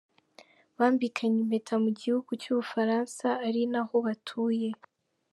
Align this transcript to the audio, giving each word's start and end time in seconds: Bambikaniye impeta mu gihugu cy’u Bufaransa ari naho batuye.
Bambikaniye 0.77 1.41
impeta 1.43 1.73
mu 1.83 1.89
gihugu 1.99 2.31
cy’u 2.41 2.55
Bufaransa 2.59 3.27
ari 3.47 3.61
naho 3.71 3.95
batuye. 4.05 4.69